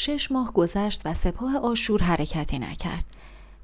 شش 0.00 0.32
ماه 0.32 0.52
گذشت 0.52 1.02
و 1.04 1.14
سپاه 1.14 1.56
آشور 1.56 2.02
حرکتی 2.02 2.58
نکرد. 2.58 3.04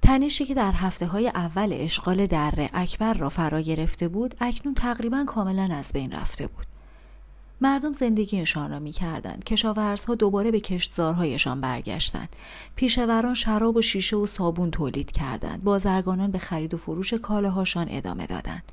تنشی 0.02 0.44
که 0.44 0.54
در 0.54 0.72
هفته 0.72 1.06
های 1.06 1.28
اول 1.28 1.72
اشغال 1.72 2.26
دره 2.26 2.70
اکبر 2.72 3.14
را 3.14 3.28
فرا 3.28 3.60
گرفته 3.60 4.08
بود 4.08 4.34
اکنون 4.40 4.74
تقریبا 4.74 5.24
کاملا 5.24 5.68
از 5.74 5.92
بین 5.92 6.12
رفته 6.12 6.46
بود. 6.46 6.66
مردم 7.60 7.92
زندگیشان 7.92 8.70
را 8.70 8.78
می‌کردند. 8.78 9.44
کشاورزها 9.44 10.14
دوباره 10.14 10.50
به 10.50 10.60
کشتزارهایشان 10.60 11.60
برگشتند. 11.60 12.28
پیشوران 12.76 13.34
شراب 13.34 13.76
و 13.76 13.82
شیشه 13.82 14.16
و 14.16 14.26
صابون 14.26 14.70
تولید 14.70 15.10
کردند. 15.10 15.64
بازرگانان 15.64 16.30
به 16.30 16.38
خرید 16.38 16.74
و 16.74 16.76
فروش 16.76 17.14
کالاهاشان 17.14 17.86
ادامه 17.90 18.26
دادند. 18.26 18.72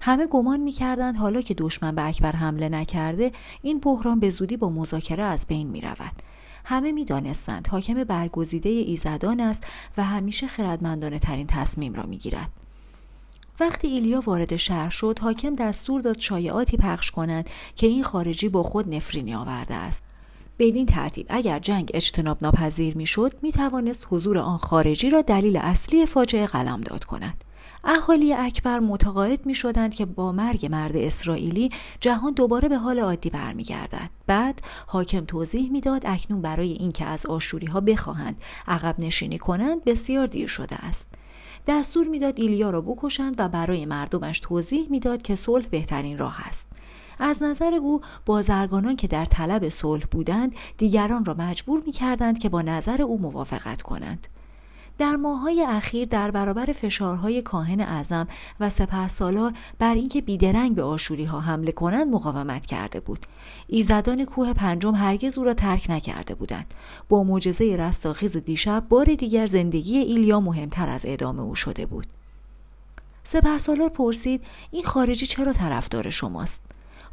همه 0.00 0.26
گمان 0.26 0.60
می‌کردند 0.60 1.16
حالا 1.16 1.40
که 1.40 1.54
دشمن 1.54 1.94
به 1.94 2.06
اکبر 2.08 2.32
حمله 2.32 2.68
نکرده 2.68 3.32
این 3.62 3.78
بحران 3.78 4.20
به 4.20 4.30
زودی 4.30 4.56
با 4.56 4.68
مذاکره 4.68 5.22
از 5.22 5.46
بین 5.46 5.66
می‌رود. 5.66 6.22
همه 6.64 6.92
می‌دانستند 6.92 7.68
حاکم 7.68 8.04
برگزیده 8.04 8.68
ایزدان 8.68 9.40
است 9.40 9.62
و 9.96 10.04
همیشه 10.04 10.46
خردمندانه 10.46 11.18
ترین 11.18 11.46
تصمیم 11.46 11.94
را 11.94 12.02
می‌گیرد. 12.02 12.50
وقتی 13.60 13.88
ایلیا 13.88 14.20
وارد 14.20 14.56
شهر 14.56 14.90
شد 14.90 15.18
حاکم 15.18 15.54
دستور 15.54 16.00
داد 16.00 16.18
شایعاتی 16.18 16.76
پخش 16.76 17.10
کنند 17.10 17.50
که 17.76 17.86
این 17.86 18.02
خارجی 18.02 18.48
با 18.48 18.62
خود 18.62 18.94
نفرینی 18.94 19.34
آورده 19.34 19.74
است. 19.74 20.02
بدین 20.58 20.86
ترتیب 20.86 21.26
اگر 21.28 21.58
جنگ 21.58 21.90
اجتناب 21.94 22.38
ناپذیر 22.42 22.96
می‌شد 22.96 23.32
می 23.42 23.52
توانست 23.52 24.06
حضور 24.10 24.38
آن 24.38 24.58
خارجی 24.58 25.10
را 25.10 25.22
دلیل 25.22 25.56
اصلی 25.56 26.06
فاجعه 26.06 26.46
قلمداد 26.46 27.04
کند. 27.04 27.44
اهالی 27.84 28.34
اکبر 28.34 28.78
متقاعد 28.78 29.46
می 29.46 29.54
شدند 29.54 29.94
که 29.94 30.06
با 30.06 30.32
مرگ 30.32 30.66
مرد 30.66 30.96
اسرائیلی 30.96 31.70
جهان 32.00 32.32
دوباره 32.32 32.68
به 32.68 32.76
حال 32.76 32.98
عادی 32.98 33.30
برمیگردد. 33.30 34.10
بعد 34.26 34.60
حاکم 34.86 35.24
توضیح 35.24 35.70
می‌داد 35.70 36.02
اکنون 36.06 36.42
برای 36.42 36.72
اینکه 36.72 37.04
از 37.04 37.26
آشوری 37.26 37.66
ها 37.66 37.80
بخواهند 37.80 38.42
عقب 38.68 38.94
نشینی 38.98 39.38
کنند 39.38 39.84
بسیار 39.84 40.26
دیر 40.26 40.46
شده 40.46 40.76
است. 40.76 41.08
دستور 41.66 42.06
می‌داد 42.06 42.40
ایلیا 42.40 42.70
را 42.70 42.80
بکشند 42.80 43.34
و 43.38 43.48
برای 43.48 43.86
مردمش 43.86 44.40
توضیح 44.40 44.86
می‌داد 44.90 45.22
که 45.22 45.34
صلح 45.34 45.66
بهترین 45.66 46.18
راه 46.18 46.48
است. 46.48 46.66
از 47.18 47.42
نظر 47.42 47.74
او 47.74 48.00
بازرگانان 48.26 48.96
که 48.96 49.06
در 49.06 49.24
طلب 49.24 49.68
صلح 49.68 50.04
بودند 50.10 50.54
دیگران 50.76 51.24
را 51.24 51.34
مجبور 51.34 51.82
می 51.86 51.92
کردند 51.92 52.38
که 52.38 52.48
با 52.48 52.62
نظر 52.62 53.02
او 53.02 53.20
موافقت 53.20 53.82
کنند. 53.82 54.26
در 55.02 55.16
ماهای 55.16 55.62
اخیر 55.68 56.08
در 56.08 56.30
برابر 56.30 56.66
فشارهای 56.66 57.42
کاهن 57.42 57.80
اعظم 57.80 58.26
و 58.60 58.70
سپه 58.70 59.08
سالار 59.08 59.52
بر 59.78 59.94
اینکه 59.94 60.20
بیدرنگ 60.20 60.74
به 60.74 60.82
آشوری 60.82 61.24
ها 61.24 61.40
حمله 61.40 61.72
کنند 61.72 62.06
مقاومت 62.06 62.66
کرده 62.66 63.00
بود. 63.00 63.26
ایزدان 63.66 64.24
کوه 64.24 64.52
پنجم 64.52 64.94
هرگز 64.94 65.38
او 65.38 65.44
را 65.44 65.54
ترک 65.54 65.86
نکرده 65.90 66.34
بودند. 66.34 66.74
با 67.08 67.24
معجزه 67.24 67.76
رستاخیز 67.76 68.36
دیشب 68.36 68.86
بار 68.88 69.04
دیگر 69.04 69.46
زندگی 69.46 69.98
ایلیا 69.98 70.40
مهمتر 70.40 70.88
از 70.88 71.02
ادامه 71.04 71.42
او 71.42 71.54
شده 71.54 71.86
بود. 71.86 72.06
سپه 73.24 73.58
سالار 73.58 73.88
پرسید 73.88 74.44
این 74.70 74.84
خارجی 74.84 75.26
چرا 75.26 75.52
طرفدار 75.52 76.10
شماست؟ 76.10 76.60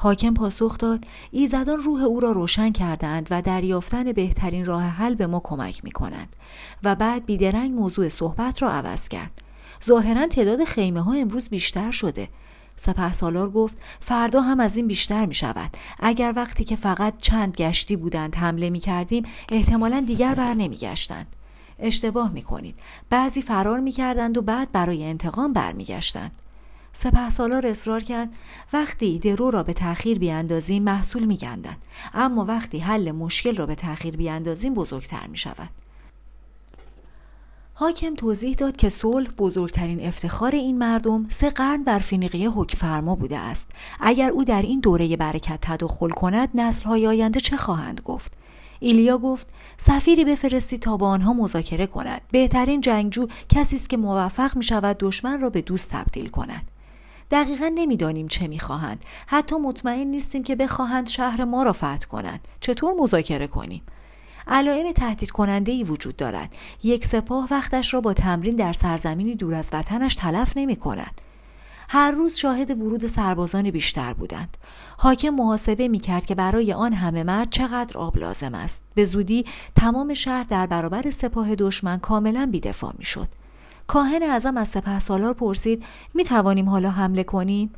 حاکم 0.01 0.33
پاسخ 0.33 0.77
داد 0.77 1.05
ایزدان 1.31 1.79
روح 1.79 2.03
او 2.03 2.19
را 2.19 2.31
روشن 2.31 2.71
کردند 2.71 3.27
و 3.31 3.41
در 3.41 3.63
یافتن 3.63 4.11
بهترین 4.11 4.65
راه 4.65 4.83
حل 4.83 5.15
به 5.15 5.27
ما 5.27 5.41
کمک 5.43 5.83
می 5.83 5.91
کنند 5.91 6.35
و 6.83 6.95
بعد 6.95 7.25
بیدرنگ 7.25 7.71
موضوع 7.71 8.09
صحبت 8.09 8.61
را 8.61 8.71
عوض 8.71 9.07
کرد. 9.07 9.41
ظاهرا 9.85 10.27
تعداد 10.27 10.63
خیمه 10.63 11.01
ها 11.01 11.13
امروز 11.13 11.49
بیشتر 11.49 11.91
شده. 11.91 12.29
سپه 12.75 13.13
سالار 13.13 13.49
گفت 13.49 13.77
فردا 13.99 14.41
هم 14.41 14.59
از 14.59 14.77
این 14.77 14.87
بیشتر 14.87 15.25
می 15.25 15.35
شود 15.35 15.69
اگر 15.99 16.33
وقتی 16.35 16.63
که 16.63 16.75
فقط 16.75 17.13
چند 17.17 17.55
گشتی 17.55 17.95
بودند 17.95 18.35
حمله 18.35 18.69
می 18.69 18.79
کردیم 18.79 19.23
احتمالا 19.49 20.03
دیگر 20.07 20.35
بر 20.35 20.53
نمی 20.53 20.77
گشتند 20.77 21.35
اشتباه 21.79 22.31
می 22.31 22.41
کنید 22.41 22.79
بعضی 23.09 23.41
فرار 23.41 23.79
می 23.79 23.91
کردند 23.91 24.37
و 24.37 24.41
بعد 24.41 24.71
برای 24.71 25.03
انتقام 25.03 25.53
برمیگشتند. 25.53 26.31
سپه 26.93 27.29
سالار 27.29 27.67
اصرار 27.67 28.03
کرد 28.03 28.29
وقتی 28.73 29.19
درو 29.19 29.51
را 29.51 29.63
به 29.63 29.73
تأخیر 29.73 30.19
بیاندازیم 30.19 30.83
محصول 30.83 31.25
میگندند 31.25 31.77
اما 32.13 32.45
وقتی 32.45 32.79
حل 32.79 33.11
مشکل 33.11 33.55
را 33.55 33.65
به 33.65 33.75
تأخیر 33.75 34.17
بیاندازیم 34.17 34.73
بزرگتر 34.73 35.27
می 35.27 35.37
شود. 35.37 35.69
حاکم 37.79 38.15
توضیح 38.15 38.53
داد 38.53 38.77
که 38.77 38.89
صلح 38.89 39.29
بزرگترین 39.31 40.05
افتخار 40.05 40.51
این 40.51 40.77
مردم 40.77 41.25
سه 41.29 41.49
قرن 41.49 41.83
بر 41.83 41.99
فینیقیه 41.99 42.51
فرما 42.77 43.15
بوده 43.15 43.37
است. 43.37 43.67
اگر 43.99 44.29
او 44.29 44.43
در 44.43 44.61
این 44.61 44.79
دوره 44.79 45.17
برکت 45.17 45.59
تدخل 45.61 46.09
کند 46.09 46.49
نسلهای 46.53 47.07
آینده 47.07 47.39
چه 47.39 47.57
خواهند 47.57 48.01
گفت؟ 48.05 48.33
ایلیا 48.79 49.17
گفت 49.17 49.47
سفیری 49.77 50.25
بفرستی 50.25 50.77
تا 50.77 50.97
با 50.97 51.07
آنها 51.07 51.33
مذاکره 51.33 51.87
کند. 51.87 52.21
بهترین 52.31 52.81
جنگجو 52.81 53.27
کسی 53.49 53.75
است 53.75 53.89
که 53.89 53.97
موفق 53.97 54.57
می 54.57 54.63
شود 54.63 54.97
دشمن 54.99 55.41
را 55.41 55.49
به 55.49 55.61
دوست 55.61 55.89
تبدیل 55.89 56.29
کند. 56.29 56.78
دقیقا 57.31 57.71
نمی‌دانیم 57.75 58.27
چه 58.27 58.47
می‌خواهند. 58.47 59.05
حتی 59.27 59.55
مطمئن 59.55 60.07
نیستیم 60.07 60.43
که 60.43 60.55
بخواهند 60.55 61.07
شهر 61.07 61.43
ما 61.43 61.63
را 61.63 61.73
فتح 61.73 62.05
کنند. 62.09 62.47
چطور 62.59 62.93
مذاکره 62.99 63.47
کنیم؟ 63.47 63.81
علائم 64.47 64.91
تهدید 64.91 65.31
کننده 65.31 65.71
ای 65.71 65.83
وجود 65.83 66.15
دارد. 66.15 66.55
یک 66.83 67.05
سپاه 67.05 67.47
وقتش 67.51 67.93
را 67.93 68.01
با 68.01 68.13
تمرین 68.13 68.55
در 68.55 68.73
سرزمینی 68.73 69.35
دور 69.35 69.53
از 69.53 69.69
وطنش 69.73 70.15
تلف 70.15 70.57
نمی 70.57 70.75
کند 70.75 71.21
هر 71.91 72.11
روز 72.11 72.35
شاهد 72.35 72.81
ورود 72.81 73.05
سربازان 73.05 73.71
بیشتر 73.71 74.13
بودند. 74.13 74.57
حاکم 74.97 75.29
محاسبه 75.29 75.87
می 75.87 75.99
کرد 75.99 76.25
که 76.25 76.35
برای 76.35 76.73
آن 76.73 76.93
همه 76.93 77.23
مرد 77.23 77.49
چقدر 77.49 77.97
آب 77.97 78.17
لازم 78.17 78.55
است. 78.55 78.81
به 78.95 79.03
زودی 79.03 79.45
تمام 79.75 80.13
شهر 80.13 80.43
در 80.43 80.67
برابر 80.67 81.11
سپاه 81.11 81.55
دشمن 81.55 81.99
کاملا 81.99 82.49
بیدفاع 82.51 82.93
می 82.97 83.05
شد 83.05 83.27
کاهن 83.89 84.23
اعظم 84.23 84.57
از 84.57 84.67
سپه 84.67 84.99
سالار 84.99 85.33
پرسید 85.33 85.83
می 86.13 86.23
توانیم 86.23 86.69
حالا 86.69 86.89
حمله 86.89 87.23
کنیم؟ 87.23 87.73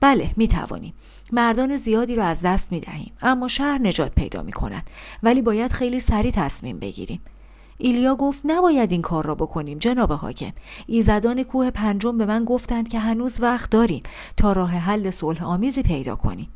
بله 0.00 0.30
می 0.36 0.48
توانیم. 0.48 0.94
مردان 1.32 1.76
زیادی 1.76 2.16
را 2.16 2.24
از 2.24 2.42
دست 2.42 2.72
می 2.72 2.80
دهیم. 2.80 3.12
اما 3.22 3.48
شهر 3.48 3.78
نجات 3.78 4.14
پیدا 4.14 4.42
می 4.42 4.52
کند. 4.52 4.90
ولی 5.22 5.42
باید 5.42 5.72
خیلی 5.72 6.00
سریع 6.00 6.30
تصمیم 6.30 6.78
بگیریم. 6.78 7.20
ایلیا 7.78 8.16
گفت 8.16 8.42
نباید 8.44 8.92
این 8.92 9.02
کار 9.02 9.26
را 9.26 9.34
بکنیم 9.34 9.78
جناب 9.78 10.12
حاکم 10.12 10.52
ایزدان 10.86 11.42
کوه 11.42 11.70
پنجم 11.70 12.18
به 12.18 12.26
من 12.26 12.44
گفتند 12.44 12.88
که 12.88 12.98
هنوز 12.98 13.40
وقت 13.40 13.70
داریم 13.70 14.02
تا 14.36 14.52
راه 14.52 14.70
حل 14.70 15.10
صلح 15.10 15.44
آمیزی 15.44 15.82
پیدا 15.82 16.16
کنیم 16.16 16.48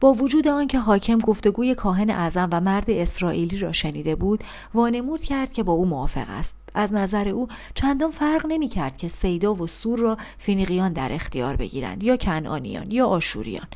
با 0.00 0.12
وجود 0.12 0.48
آنکه 0.48 0.78
حاکم 0.78 1.18
گفتگوی 1.18 1.74
کاهن 1.74 2.10
اعظم 2.10 2.48
و 2.52 2.60
مرد 2.60 2.90
اسرائیلی 2.90 3.58
را 3.58 3.72
شنیده 3.72 4.14
بود 4.14 4.44
وانمود 4.74 5.20
کرد 5.20 5.52
که 5.52 5.62
با 5.62 5.72
او 5.72 5.86
موافق 5.86 6.26
است. 6.30 6.56
از 6.74 6.92
نظر 6.92 7.28
او 7.28 7.48
چندان 7.74 8.10
فرق 8.10 8.46
نمی 8.48 8.68
کرد 8.68 8.96
که 8.96 9.08
سیدا 9.08 9.54
و 9.54 9.66
سور 9.66 9.98
را 9.98 10.16
فینیقیان 10.38 10.92
در 10.92 11.12
اختیار 11.12 11.56
بگیرند 11.56 12.02
یا 12.02 12.16
کنعانیان 12.16 12.90
یا 12.90 13.06
آشوریان. 13.06 13.66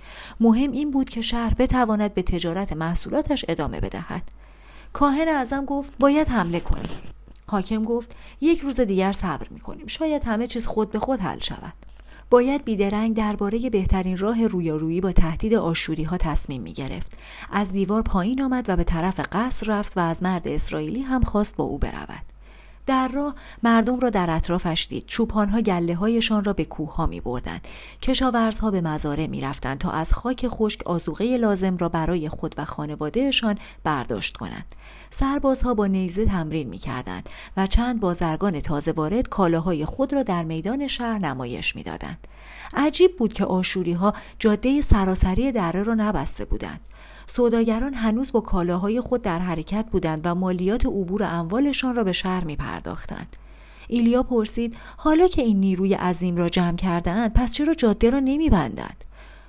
مهم 0.41 0.73
این 0.73 0.91
بود 0.91 1.09
که 1.09 1.21
شهر 1.21 1.55
بتواند 1.55 2.15
به 2.15 2.23
تجارت 2.23 2.73
محصولاتش 2.73 3.45
ادامه 3.49 3.81
بدهد. 3.81 4.23
کاهن 4.93 5.29
اعظم 5.29 5.65
گفت 5.65 5.93
باید 5.99 6.29
حمله 6.29 6.61
کنیم. 6.61 6.91
حاکم 7.47 7.85
گفت 7.85 8.17
یک 8.41 8.61
روز 8.61 8.81
دیگر 8.81 9.13
صبر 9.13 9.47
می 9.51 9.61
کنیم 9.61 9.87
شاید 9.87 10.25
همه 10.25 10.47
چیز 10.47 10.67
خود 10.67 10.93
به 10.93 10.99
خود 10.99 11.21
حل 11.21 11.39
شود. 11.39 11.90
باید 12.31 12.65
بیدرنگ 12.65 13.17
درباره 13.17 13.71
بهترین 13.71 14.19
راه 14.19 14.47
رویارویی 14.47 15.01
با 15.01 15.13
تهدید 15.13 15.55
آشوری 15.55 16.03
ها 16.03 16.17
تصمیم 16.17 16.63
می 16.63 16.73
گرفت. 16.73 17.19
از 17.51 17.73
دیوار 17.73 18.03
پایین 18.03 18.43
آمد 18.43 18.69
و 18.69 18.77
به 18.77 18.85
طرف 18.85 19.21
قصر 19.33 19.67
رفت 19.67 19.97
و 19.97 20.01
از 20.01 20.23
مرد 20.23 20.49
اسرائیلی 20.49 21.03
هم 21.03 21.23
خواست 21.23 21.57
با 21.57 21.65
او 21.65 21.79
برود. 21.79 22.40
در 22.87 23.09
راه 23.09 23.35
مردم 23.63 24.01
را 24.01 24.11
در 24.11 24.31
اطرافش 24.31 24.87
دید 24.91 25.05
چوپانها 25.07 25.61
گله 25.61 25.95
هایشان 25.95 26.45
را 26.45 26.53
به 26.53 26.65
کوه 26.65 26.95
ها 26.95 27.07
می 27.07 27.21
بردن. 27.21 27.61
کشاورزها 28.03 28.71
به 28.71 28.81
مزاره 28.81 29.27
می 29.27 29.41
رفتن 29.41 29.75
تا 29.75 29.91
از 29.91 30.13
خاک 30.13 30.49
خشک 30.49 30.87
آزوغه 30.87 31.37
لازم 31.37 31.77
را 31.77 31.89
برای 31.89 32.29
خود 32.29 32.55
و 32.59 32.65
خانوادهشان 32.65 33.59
برداشت 33.85 34.37
کنند 34.37 34.75
سربازها 35.11 35.75
با 35.75 35.87
نیزه 35.87 36.27
تمرین 36.27 36.69
می 36.69 36.79
کردند 36.79 37.29
و 37.57 37.67
چند 37.67 38.01
بازرگان 38.01 38.61
تازه 38.61 38.93
وارد 38.93 39.29
کالاهای 39.29 39.85
خود 39.85 40.13
را 40.13 40.23
در 40.23 40.45
میدان 40.45 40.87
شهر 40.87 41.19
نمایش 41.19 41.77
می 41.77 41.83
دادند. 41.83 42.27
عجیب 42.75 43.17
بود 43.17 43.33
که 43.33 43.45
آشوری 43.45 43.93
ها 43.93 44.15
جاده 44.39 44.81
سراسری 44.81 45.53
دره 45.53 45.83
را 45.83 45.95
نبسته 45.95 46.45
بودند. 46.45 46.81
سوداگران 47.33 47.95
هنوز 47.95 48.33
با 48.33 48.41
کالاهای 48.41 49.01
خود 49.01 49.23
در 49.23 49.39
حرکت 49.39 49.87
بودند 49.91 50.21
و 50.25 50.35
مالیات 50.35 50.87
عبور 50.87 51.23
اموالشان 51.23 51.97
را 51.97 52.05
به 52.05 52.13
شهر 52.13 52.45
می 52.45 52.57
پرداختند. 52.57 53.37
ایلیا 53.89 54.23
پرسید 54.23 54.77
حالا 54.97 55.29
که 55.29 55.43
این 55.43 55.61
نیروی 55.61 55.95
عظیم 55.95 56.37
را 56.37 56.49
جمع 56.49 56.77
کردهاند 56.77 57.33
پس 57.33 57.53
چرا 57.53 57.75
جاده 57.75 58.11
را 58.11 58.21
نمی 58.21 58.51
بندند؟ 58.51 59.05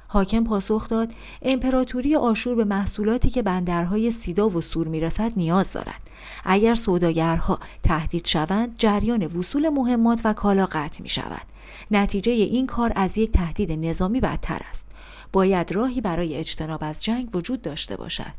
حاکم 0.08 0.44
پاسخ 0.44 0.90
داد 0.90 1.12
امپراتوری 1.42 2.16
آشور 2.16 2.56
به 2.56 2.64
محصولاتی 2.64 3.30
که 3.30 3.42
بندرهای 3.42 4.12
سیدا 4.12 4.50
و 4.50 4.62
سور 4.62 4.88
می‌رسد 4.88 5.32
نیاز 5.38 5.72
دارد 5.72 6.02
اگر 6.46 6.74
سوداگرها 6.74 7.60
تهدید 7.84 8.28
شوند 8.28 8.76
جریان 8.78 9.26
وصول 9.26 9.70
مهمات 9.70 10.22
و 10.24 10.34
کالا 10.34 10.66
قطع 10.66 11.02
می 11.02 11.10
شود 11.10 11.46
نتیجه 11.92 12.32
این 12.32 12.68
کار 12.68 12.92
از 12.96 13.18
یک 13.18 13.32
تهدید 13.32 13.72
نظامی 13.72 14.20
بدتر 14.20 14.62
است 14.70 14.86
باید 15.34 15.72
راهی 15.72 16.02
برای 16.02 16.36
اجتناب 16.36 16.84
از 16.84 17.04
جنگ 17.04 17.36
وجود 17.36 17.62
داشته 17.62 17.96
باشد. 17.96 18.34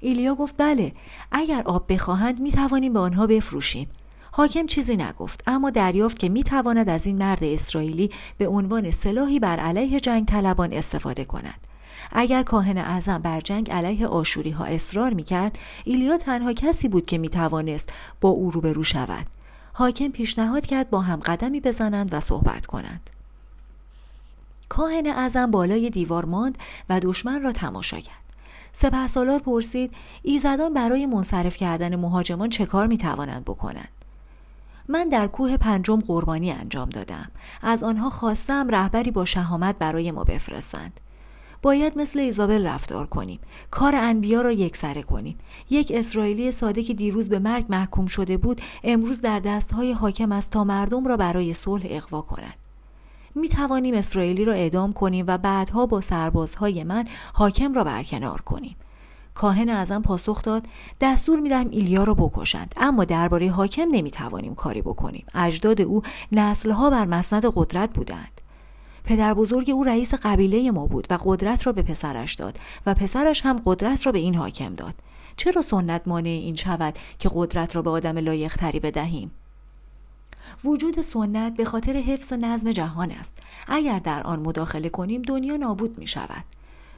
ایلیا 0.00 0.34
گفت 0.34 0.54
بله 0.58 0.92
اگر 1.32 1.62
آب 1.64 1.92
بخواهند 1.92 2.40
می 2.40 2.52
توانیم 2.52 2.92
به 2.92 2.98
آنها 2.98 3.26
بفروشیم. 3.26 3.88
حاکم 4.30 4.66
چیزی 4.66 4.96
نگفت 4.96 5.42
اما 5.46 5.70
دریافت 5.70 6.18
که 6.18 6.28
می 6.28 6.42
تواند 6.42 6.88
از 6.88 7.06
این 7.06 7.18
مرد 7.18 7.44
اسرائیلی 7.44 8.10
به 8.38 8.48
عنوان 8.48 8.90
سلاحی 8.90 9.38
بر 9.38 9.60
علیه 9.60 10.00
جنگ 10.00 10.26
طلبان 10.26 10.72
استفاده 10.72 11.24
کند. 11.24 11.66
اگر 12.12 12.42
کاهن 12.42 12.78
اعظم 12.78 13.18
بر 13.18 13.40
جنگ 13.40 13.70
علیه 13.70 14.06
آشوری 14.06 14.50
ها 14.50 14.64
اصرار 14.64 15.14
می 15.14 15.22
کرد 15.22 15.58
ایلیا 15.84 16.18
تنها 16.18 16.52
کسی 16.52 16.88
بود 16.88 17.06
که 17.06 17.18
می 17.18 17.28
توانست 17.28 17.92
با 18.20 18.28
او 18.28 18.50
روبرو 18.50 18.82
شود. 18.82 19.26
حاکم 19.72 20.08
پیشنهاد 20.08 20.66
کرد 20.66 20.90
با 20.90 21.00
هم 21.00 21.20
قدمی 21.20 21.60
بزنند 21.60 22.14
و 22.14 22.20
صحبت 22.20 22.66
کنند. 22.66 23.10
کاهن 24.72 25.06
اعظم 25.06 25.50
بالای 25.50 25.90
دیوار 25.90 26.24
ماند 26.24 26.58
و 26.88 27.00
دشمن 27.00 27.42
را 27.42 27.52
تماشا 27.52 28.00
کرد. 28.00 28.16
سپه 28.72 29.06
سالار 29.06 29.38
پرسید 29.38 29.94
ایزدان 30.22 30.74
برای 30.74 31.06
منصرف 31.06 31.56
کردن 31.56 31.96
مهاجمان 31.96 32.48
چه 32.48 32.66
کار 32.66 32.86
می 32.86 32.98
توانند 32.98 33.44
بکنند؟ 33.44 33.88
من 34.88 35.08
در 35.08 35.26
کوه 35.26 35.56
پنجم 35.56 35.98
قربانی 36.00 36.50
انجام 36.50 36.88
دادم. 36.88 37.30
از 37.62 37.82
آنها 37.82 38.10
خواستم 38.10 38.68
رهبری 38.68 39.10
با 39.10 39.24
شهامت 39.24 39.78
برای 39.78 40.10
ما 40.10 40.24
بفرستند. 40.24 41.00
باید 41.62 41.98
مثل 41.98 42.18
ایزابل 42.18 42.66
رفتار 42.66 43.06
کنیم. 43.06 43.40
کار 43.70 43.94
انبیا 43.94 44.42
را 44.42 44.52
یکسره 44.52 45.02
کنیم. 45.02 45.38
یک 45.70 45.92
اسرائیلی 45.94 46.50
ساده 46.50 46.82
که 46.82 46.94
دیروز 46.94 47.28
به 47.28 47.38
مرگ 47.38 47.66
محکوم 47.68 48.06
شده 48.06 48.36
بود 48.36 48.60
امروز 48.84 49.20
در 49.20 49.40
دستهای 49.40 49.92
حاکم 49.92 50.32
است 50.32 50.50
تا 50.50 50.64
مردم 50.64 51.06
را 51.06 51.16
برای 51.16 51.54
صلح 51.54 51.86
اقوا 51.90 52.22
کند 52.22 52.61
می 53.34 53.48
توانیم 53.48 53.94
اسرائیلی 53.94 54.44
را 54.44 54.52
اعدام 54.52 54.92
کنیم 54.92 55.24
و 55.28 55.38
بعدها 55.38 55.86
با 55.86 56.00
سربازهای 56.00 56.84
من 56.84 57.04
حاکم 57.32 57.74
را 57.74 57.84
برکنار 57.84 58.40
کنیم. 58.40 58.76
کاهن 59.34 59.68
اعظم 59.68 60.02
پاسخ 60.02 60.42
داد 60.42 60.66
دستور 61.00 61.40
می‌دهم 61.40 61.70
ایلیا 61.70 62.04
را 62.04 62.14
بکشند 62.14 62.74
اما 62.76 63.04
درباره 63.04 63.50
حاکم 63.50 63.88
نمی‌توانیم 63.92 64.54
کاری 64.54 64.82
بکنیم. 64.82 65.26
اجداد 65.34 65.80
او 65.80 66.02
نسلها 66.32 66.90
بر 66.90 67.04
مسند 67.04 67.52
قدرت 67.54 67.90
بودند. 67.92 68.40
پدر 69.04 69.34
بزرگ 69.34 69.70
او 69.70 69.84
رئیس 69.84 70.14
قبیله 70.14 70.70
ما 70.70 70.86
بود 70.86 71.06
و 71.10 71.18
قدرت 71.24 71.66
را 71.66 71.72
به 71.72 71.82
پسرش 71.82 72.34
داد 72.34 72.58
و 72.86 72.94
پسرش 72.94 73.46
هم 73.46 73.62
قدرت 73.64 74.06
را 74.06 74.12
به 74.12 74.18
این 74.18 74.34
حاکم 74.34 74.74
داد. 74.74 74.94
چرا 75.36 75.62
سنت 75.62 76.08
مانع 76.08 76.28
این 76.28 76.54
شود 76.54 76.94
که 77.18 77.30
قدرت 77.34 77.76
را 77.76 77.82
به 77.82 77.90
آدم 77.90 78.18
لایقتری 78.18 78.80
بدهیم؟ 78.80 79.30
وجود 80.64 81.00
سنت 81.00 81.56
به 81.56 81.64
خاطر 81.64 81.96
حفظ 81.96 82.32
نظم 82.32 82.70
جهان 82.70 83.10
است. 83.10 83.38
اگر 83.68 83.98
در 83.98 84.22
آن 84.22 84.40
مداخله 84.40 84.88
کنیم 84.88 85.22
دنیا 85.22 85.56
نابود 85.56 85.98
می 85.98 86.06
شود 86.06 86.44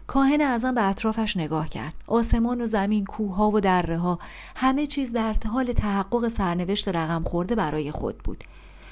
کاهن 0.06 0.40
اعظم 0.40 0.74
به 0.74 0.82
اطرافش 0.82 1.36
نگاه 1.36 1.68
کرد. 1.68 1.94
آسمان 2.06 2.60
و 2.60 2.66
زمین 2.66 3.04
کوهها 3.04 3.50
و 3.50 3.60
دره 3.60 3.98
ها 3.98 4.18
همه 4.56 4.86
چیز 4.86 5.12
در 5.12 5.34
حال 5.52 5.72
تحقق 5.72 6.28
سرنوشت 6.28 6.88
رقم 6.88 7.22
خورده 7.22 7.54
برای 7.54 7.90
خود 7.90 8.18
بود. 8.18 8.44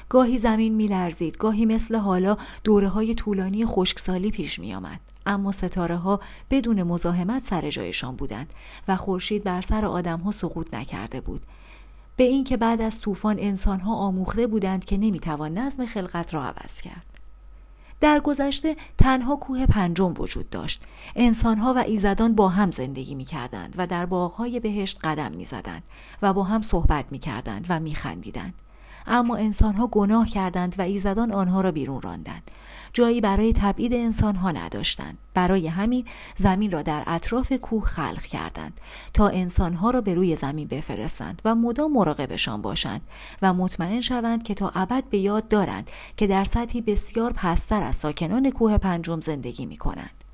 گاهی 0.09 0.39
زمین 0.39 0.75
میلرزید 0.75 1.37
گاهی 1.37 1.67
مثل 1.67 1.97
حالا 1.97 2.37
دوره 2.65 2.89
های 2.89 3.15
طولانی 3.15 3.67
خشکسالی 3.67 4.31
پیش 4.31 4.59
می 4.59 4.75
آمد. 4.75 5.01
اما 5.27 5.53
ستاره 5.53 5.97
ها 5.97 6.21
بدون 6.51 6.83
مزاحمت 6.83 7.45
سر 7.45 7.71
جایشان 7.71 8.17
بودند 8.17 8.51
و 8.89 8.97
خورشید 8.97 9.45
بر 9.45 9.61
سر 9.61 9.85
آدم 9.85 10.19
ها 10.19 10.31
سقوط 10.31 10.75
نکرده 10.75 11.21
بود. 11.21 11.43
به 12.23 12.29
اینکه 12.29 12.57
بعد 12.57 12.81
از 12.81 13.01
طوفان 13.01 13.37
انسان 13.39 13.81
ها 13.81 13.95
آموخته 13.95 14.47
بودند 14.47 14.85
که 14.85 14.97
نمی‌توان 14.97 15.59
نظم 15.59 15.87
خلقت 15.87 16.35
را 16.35 16.45
عوض 16.45 16.81
کرد. 16.81 17.07
در 18.01 18.21
گذشته 18.21 18.77
تنها 18.99 19.37
کوه 19.37 19.67
پنجم 19.67 20.15
وجود 20.19 20.51
داشت. 20.51 20.83
انسانها 21.17 21.75
و 21.75 21.79
ایزدان 21.79 22.35
با 22.35 22.49
هم 22.49 22.71
زندگی 22.71 23.15
می 23.15 23.25
کردند 23.25 23.75
و 23.79 23.87
در 23.87 24.07
باغهای 24.07 24.61
بهشت 24.61 24.99
قدم 25.05 25.33
می 25.33 25.45
زدند 25.45 25.83
و 26.23 26.33
با 26.33 26.43
هم 26.43 26.63
صحبت 26.63 27.05
می 27.11 27.19
کردند 27.19 27.67
و 27.69 27.81
می 27.81 27.95
خندیدند. 27.95 28.55
اما 29.07 29.37
انسانها 29.37 29.87
گناه 29.87 30.29
کردند 30.29 30.75
و 30.79 30.83
ایزدان 30.83 31.33
آنها 31.33 31.61
را 31.61 31.73
بیرون 31.73 32.03
راندند. 32.03 32.51
جایی 32.93 33.21
برای 33.21 33.53
تبعید 33.53 33.95
انسانها 33.95 34.51
نداشتند. 34.51 35.19
برای 35.35 35.69
همین 35.69 36.05
زمین 36.37 36.71
را 36.71 36.83
در 36.83 37.03
اطراف 37.07 37.53
کوه 37.53 37.85
خلق 37.85 38.23
کردند 38.23 38.81
تا 39.15 39.29
انسانها 39.29 39.91
را 39.91 40.01
به 40.01 40.15
روی 40.15 40.37
زمین 40.37 40.69
بفرستند 40.69 41.43
و 41.45 41.55
مدام 41.55 41.93
مراقبشان 41.93 42.63
باشند 42.63 43.01
و 43.43 43.55
مطمئن 43.55 44.01
شوند 44.01 44.43
که 44.43 44.55
تا 44.55 44.73
ابد 44.75 45.05
به 45.11 45.19
یاد 45.19 45.49
دارند 45.49 45.91
که 46.17 46.27
در 46.27 46.45
سطحی 46.45 46.81
بسیار 46.81 47.33
پستر 47.33 47.83
از 47.83 47.97
ساکنان 47.97 48.51
کوه 48.51 48.79
پنجم 48.79 49.21
زندگی 49.21 49.67
می 49.67 49.77
کنند. 49.77 50.25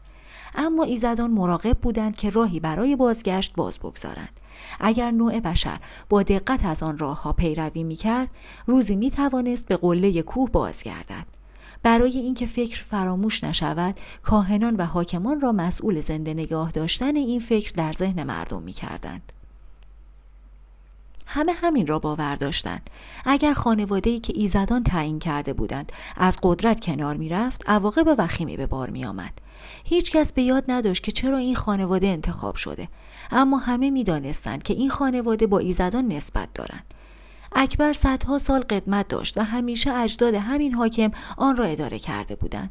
اما 0.54 0.84
ایزدان 0.84 1.30
مراقب 1.30 1.78
بودند 1.78 2.16
که 2.16 2.30
راهی 2.30 2.60
برای 2.60 2.96
بازگشت 2.96 3.54
باز 3.56 3.78
بگذارند. 3.78 4.40
اگر 4.80 5.10
نوع 5.10 5.40
بشر 5.40 5.78
با 6.08 6.22
دقت 6.22 6.64
از 6.64 6.82
آن 6.82 6.98
راه 6.98 7.22
ها 7.22 7.32
پیروی 7.32 7.82
می 7.82 7.96
کرد 7.96 8.28
روزی 8.66 8.96
می 8.96 9.10
توانست 9.10 9.68
به 9.68 9.76
قله 9.76 10.22
کوه 10.22 10.50
بازگردد. 10.50 11.37
برای 11.82 12.18
اینکه 12.18 12.46
فکر 12.46 12.82
فراموش 12.82 13.44
نشود 13.44 14.00
کاهنان 14.22 14.76
و 14.76 14.84
حاکمان 14.84 15.40
را 15.40 15.52
مسئول 15.52 16.00
زنده 16.00 16.34
نگاه 16.34 16.70
داشتن 16.70 17.16
این 17.16 17.40
فکر 17.40 17.72
در 17.76 17.92
ذهن 17.92 18.22
مردم 18.22 18.62
می 18.62 18.72
کردند. 18.72 19.32
همه 21.26 21.52
همین 21.52 21.86
را 21.86 21.98
باور 21.98 22.36
داشتند 22.36 22.90
اگر 23.24 23.52
خانواده 23.52 24.18
که 24.18 24.32
ایزدان 24.36 24.84
تعیین 24.84 25.18
کرده 25.18 25.52
بودند 25.52 25.92
از 26.16 26.38
قدرت 26.42 26.80
کنار 26.80 27.16
می‌رفت 27.16 27.62
عواقب 27.66 28.14
وخیمی 28.18 28.56
به 28.56 28.66
بار 28.66 28.90
می 28.90 29.04
آمد. 29.04 29.32
هیچ 29.84 30.10
کس 30.10 30.32
به 30.32 30.42
یاد 30.42 30.64
نداشت 30.68 31.02
که 31.02 31.12
چرا 31.12 31.36
این 31.36 31.54
خانواده 31.54 32.06
انتخاب 32.06 32.56
شده 32.56 32.88
اما 33.30 33.58
همه 33.58 33.90
می‌دانستند 33.90 34.62
که 34.62 34.74
این 34.74 34.90
خانواده 34.90 35.46
با 35.46 35.58
ایزدان 35.58 36.08
نسبت 36.08 36.48
دارند 36.54 36.94
اکبر 37.52 37.92
صدها 37.92 38.38
سال 38.38 38.60
قدمت 38.60 39.08
داشت 39.08 39.38
و 39.38 39.42
همیشه 39.42 39.92
اجداد 39.92 40.34
همین 40.34 40.74
حاکم 40.74 41.10
آن 41.36 41.56
را 41.56 41.64
اداره 41.64 41.98
کرده 41.98 42.34
بودند. 42.34 42.70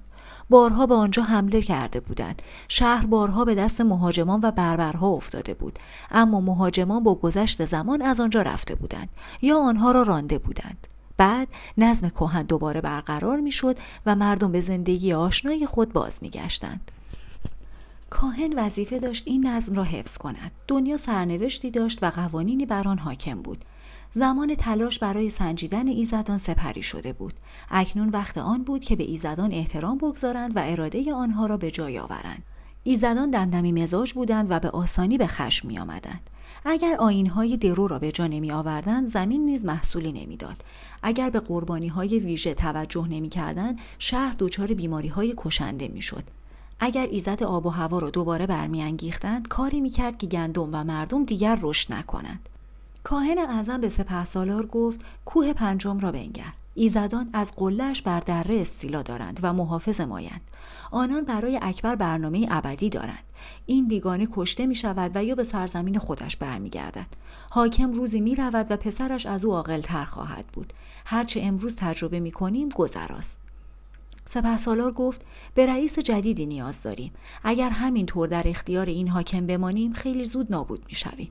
بارها 0.50 0.86
به 0.86 0.96
آنجا 0.96 1.24
حمله 1.24 1.62
کرده 1.62 2.00
بودند. 2.00 2.42
شهر 2.68 3.06
بارها 3.06 3.46
به 3.46 3.56
دست 3.56 3.82
مهاجمان 3.82 4.40
و 4.44 4.52
بربرها 4.52 5.08
افتاده 5.08 5.54
بود. 5.54 5.80
اما 6.12 6.42
مهاجمان 6.42 7.04
با 7.04 7.16
گذشت 7.16 7.66
زمان 7.66 8.02
از 8.02 8.20
آنجا 8.20 8.42
رفته 8.42 8.76
بودند 8.76 9.10
یا 9.42 9.60
آنها 9.60 9.92
را 9.92 10.04
رانده 10.04 10.38
بودند. 10.38 10.88
بعد 11.18 11.48
نظم 11.78 12.10
کهن 12.10 12.44
دوباره 12.44 12.82
برقرار 12.82 13.40
می‌شد 13.40 13.78
و 14.06 14.16
مردم 14.16 14.52
به 14.52 14.62
زندگی 14.62 15.14
آشنای 15.14 15.66
خود 15.66 15.94
باز 15.94 16.20
میگشتند. 16.22 16.92
کاهن 18.10 18.54
وظیفه 18.60 19.00
داشت 19.00 19.24
این 19.26 19.48
نظم 19.48 19.76
را 19.76 19.84
حفظ 19.84 20.18
کند. 20.18 20.52
دنیا 20.68 20.98
سرنوشتی 20.98 21.72
داشت 21.72 22.04
و 22.04 22.10
قوانینی 22.10 22.66
بر 22.66 22.88
آن 22.88 22.98
حاکم 22.98 23.42
بود. 23.42 23.66
زمان 24.14 24.56
تلاش 24.56 25.00
برای 25.00 25.30
سنجیدن 25.30 25.88
ایزدان 25.88 26.38
سپری 26.38 26.82
شده 26.82 27.14
بود 27.14 27.34
اکنون 27.72 28.10
وقت 28.10 28.38
آن 28.38 28.64
بود 28.64 28.84
که 28.84 28.96
به 28.96 29.04
ایزدان 29.04 29.52
احترام 29.52 29.98
بگذارند 29.98 30.56
و 30.56 30.62
اراده 30.66 31.14
آنها 31.14 31.46
را 31.46 31.58
به 31.58 31.72
جای 31.72 32.00
آورند 32.00 32.44
ایزدان 32.84 33.32
دمدمی 33.32 33.72
مزاج 33.72 34.14
بودند 34.14 34.48
و 34.50 34.60
به 34.60 34.70
آسانی 34.70 35.18
به 35.18 35.28
خشم 35.28 35.68
می 35.68 35.80
آمدند. 35.80 36.30
اگر 36.66 36.96
آینهای 36.96 37.58
درو 37.58 37.88
را 37.88 38.00
به 38.00 38.12
جا 38.12 38.28
نمی 38.28 38.52
آوردند 38.52 39.08
زمین 39.08 39.46
نیز 39.46 39.66
محصولی 39.66 40.12
نمی‌داد. 40.12 40.64
اگر 41.04 41.30
به 41.30 41.40
قربانی 41.40 41.88
های 41.88 42.20
ویژه 42.20 42.54
توجه 42.54 43.08
نمی 43.08 43.30
کردند 43.30 43.80
شهر 44.00 44.36
دچار 44.40 44.68
بیماری 44.68 45.08
های 45.08 45.34
کشنده 45.38 45.88
می 45.88 46.02
شد. 46.02 46.24
اگر 46.80 47.08
ایزد 47.12 47.44
آب 47.44 47.66
و 47.66 47.70
هوا 47.70 48.00
را 48.00 48.10
دوباره 48.10 48.48
برمیانگیختند 48.48 49.48
کاری 49.48 49.82
می‌کرد 49.82 50.18
که 50.18 50.28
گندم 50.28 50.70
و 50.72 50.84
مردم 50.84 51.26
دیگر 51.26 51.60
رشد 51.62 51.94
نکنند 51.94 52.50
کاهن 53.08 53.38
اعظم 53.38 53.82
به 53.82 53.90
سپه 53.90 54.26
سالار 54.26 54.66
گفت 54.66 55.02
کوه 55.26 55.54
پنجم 55.54 56.00
را 56.00 56.12
بنگر. 56.12 56.54
ایزدان 56.76 57.30
از 57.34 57.56
قلهش 57.56 58.02
بر 58.02 58.20
دره 58.20 58.62
استیلا 58.62 59.02
دارند 59.02 59.40
و 59.44 59.54
محافظ 59.54 60.02
مایند. 60.02 60.42
آنان 60.92 61.24
برای 61.24 61.60
اکبر 61.62 61.96
برنامه 61.96 62.48
ابدی 62.52 62.90
دارند. 62.90 63.24
این 63.66 63.88
بیگانه 63.88 64.28
کشته 64.32 64.66
می 64.66 64.76
شود 64.76 65.12
و 65.16 65.24
یا 65.24 65.36
به 65.36 65.44
سرزمین 65.44 66.00
خودش 66.00 66.38
برمیگردد. 66.38 67.06
حاکم 67.50 67.92
روزی 67.92 68.22
می 68.22 68.36
رود 68.36 68.68
و 68.70 68.78
پسرش 68.78 69.26
از 69.26 69.46
او 69.46 69.62
تر 69.62 70.06
خواهد 70.06 70.46
بود. 70.54 70.74
هرچه 71.06 71.42
امروز 71.44 71.76
تجربه 71.76 72.20
می 72.20 72.32
کنیم 72.32 72.70
گذراست. 72.70 73.38
سپه 74.26 74.58
سالار 74.58 74.92
گفت 74.92 75.22
به 75.56 75.66
رئیس 75.66 76.00
جدیدی 76.00 76.46
نیاز 76.46 76.82
داریم. 76.82 77.12
اگر 77.44 77.70
همین 77.70 78.06
طور 78.06 78.28
در 78.28 78.44
اختیار 78.48 78.86
این 78.86 79.08
حاکم 79.08 79.48
بمانیم 79.48 79.94
خیلی 79.94 80.26
زود 80.26 80.52
نابود 80.52 80.86
می 80.88 80.96
شویم. 80.96 81.30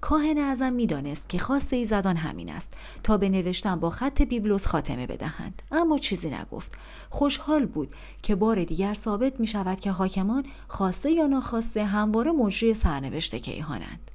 کاهن 0.00 0.38
اعظم 0.38 0.72
می‌دانست 0.72 1.28
که 1.28 1.38
خواست 1.38 1.72
ایزدان 1.72 2.16
همین 2.16 2.50
است 2.50 2.72
تا 3.02 3.16
به 3.16 3.28
نوشتن 3.28 3.80
با 3.80 3.90
خط 3.90 4.22
بیبلوس 4.22 4.66
خاتمه 4.66 5.06
بدهند. 5.06 5.62
اما 5.72 5.98
چیزی 5.98 6.30
نگفت. 6.30 6.72
خوشحال 7.10 7.66
بود 7.66 7.94
که 8.22 8.34
بار 8.34 8.64
دیگر 8.64 8.94
ثابت 8.94 9.40
می 9.40 9.46
شود 9.46 9.80
که 9.80 9.90
حاکمان 9.90 10.44
خواسته 10.68 11.10
یا 11.10 11.26
ناخواسته 11.26 11.84
همواره 11.84 12.32
مجری 12.32 12.74
سرنوشت 12.74 13.36
کیهانند. 13.36 14.10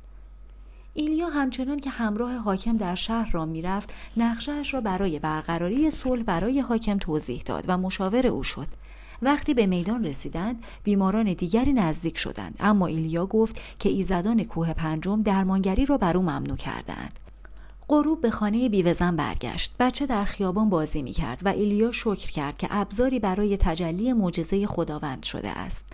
ایلیا 0.94 1.30
همچنان 1.30 1.80
که 1.80 1.90
همراه 1.90 2.38
حاکم 2.38 2.78
در 2.78 2.96
شهر 2.96 3.32
را 3.32 3.46
می‌رفت 3.46 3.94
نقشهاش 4.18 4.74
را 4.74 4.82
برای 4.82 5.20
برقراری 5.20 5.92
صلح 5.92 6.24
برای 6.24 6.60
حاکم 6.60 6.98
توضیح 6.98 7.42
داد 7.46 7.66
و 7.68 7.78
مشاور 7.78 8.28
او 8.28 8.44
شد. 8.44 8.68
وقتی 9.22 9.54
به 9.54 9.66
میدان 9.66 10.06
رسیدند 10.06 10.64
بیماران 10.84 11.34
دیگری 11.34 11.74
نزدیک 11.74 12.18
شدند. 12.18 12.56
اما 12.60 12.88
ایلیا 12.88 13.26
گفت 13.26 13.62
که 13.80 13.90
ایزدان 13.90 14.44
کوه 14.44 14.74
پنجم 14.74 15.22
درمانگری 15.22 15.86
را 15.86 15.98
بر 15.98 16.18
او 16.18 16.24
ممنوع 16.24 16.58
کردند. 16.58 17.20
غروب 17.90 18.22
به 18.22 18.30
خانه 18.30 18.70
بیوزن 18.70 19.16
برگشت. 19.16 19.76
بچه 19.80 20.06
در 20.06 20.24
خیابان 20.24 20.70
بازی 20.70 21.02
می 21.02 21.12
کرد 21.12 21.42
و 21.46 21.48
ایلیا 21.48 21.92
شکر 21.92 22.32
کرد 22.32 22.58
که 22.58 22.68
ابزاری 22.72 23.20
برای 23.20 23.58
تجلی 23.58 24.14
معجزه 24.14 24.68
خداوند 24.68 25.24
شده 25.24 25.50
است. 25.50 25.86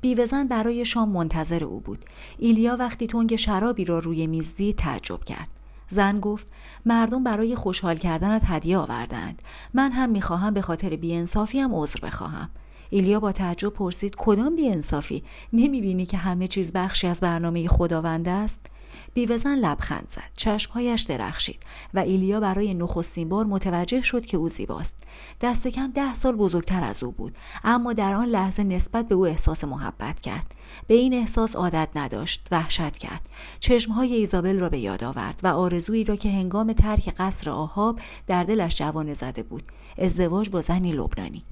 بیوزن 0.00 0.48
برای 0.48 0.84
شام 0.84 1.08
منتظر 1.08 1.64
او 1.64 1.80
بود. 1.80 2.04
ایلیا 2.38 2.76
وقتی 2.76 3.06
تنگ 3.06 3.36
شرابی 3.36 3.84
را 3.84 3.98
روی 3.98 4.26
میز 4.26 4.54
دید 4.54 4.76
تعجب 4.76 5.24
کرد. 5.24 5.57
زن 5.88 6.20
گفت 6.20 6.52
مردم 6.86 7.24
برای 7.24 7.54
خوشحال 7.54 7.96
کردنت 7.96 8.42
هدیه 8.44 8.78
آوردند. 8.78 9.42
من 9.74 9.92
هم 9.92 10.10
می‌خواهم 10.10 10.54
به 10.54 10.60
خاطر 10.60 10.96
بیانصافی 10.96 11.60
هم 11.60 11.74
عذر 11.74 12.00
بخواهم. 12.02 12.50
ایلیا 12.90 13.20
با 13.20 13.32
تعجب 13.32 13.68
پرسید 13.68 14.14
کدام 14.18 14.56
بیانصافی؟ 14.56 15.24
نمی‌بینی 15.52 16.06
که 16.06 16.16
همه 16.16 16.46
چیز 16.48 16.72
بخشی 16.72 17.06
از 17.06 17.20
برنامه 17.20 17.68
خداوند 17.68 18.28
است؟ 18.28 18.66
بیوزن 19.14 19.54
لبخند 19.54 20.06
زد. 20.10 20.22
چشمهایش 20.36 21.02
درخشید 21.02 21.62
و 21.94 21.98
ایلیا 21.98 22.40
برای 22.40 22.74
نخستین 22.74 23.28
بار 23.28 23.46
متوجه 23.46 24.00
شد 24.00 24.26
که 24.26 24.36
او 24.36 24.48
زیباست. 24.48 24.94
دست 25.40 25.68
کم 25.68 25.90
ده 25.90 26.14
سال 26.14 26.36
بزرگتر 26.36 26.84
از 26.84 27.02
او 27.02 27.12
بود 27.12 27.36
اما 27.64 27.92
در 27.92 28.14
آن 28.14 28.28
لحظه 28.28 28.64
نسبت 28.64 29.08
به 29.08 29.14
او 29.14 29.26
احساس 29.26 29.64
محبت 29.64 30.20
کرد. 30.20 30.54
به 30.86 30.94
این 30.94 31.14
احساس 31.14 31.56
عادت 31.56 31.88
نداشت 31.94 32.48
وحشت 32.50 32.98
کرد. 32.98 33.28
چشمهای 33.60 34.14
ایزابل 34.14 34.58
را 34.58 34.68
به 34.68 34.78
یاد 34.78 35.04
آورد 35.04 35.40
و 35.42 35.46
آرزویی 35.46 36.04
را 36.04 36.16
که 36.16 36.30
هنگام 36.30 36.72
ترک 36.72 37.14
قصر 37.18 37.50
آهاب 37.50 38.00
در 38.26 38.44
دلش 38.44 38.76
جوانه 38.76 39.14
زده 39.14 39.42
بود. 39.42 39.62
ازدواج 39.98 40.50
با 40.50 40.60
زنی 40.60 40.92
لبنانی. 40.92 41.44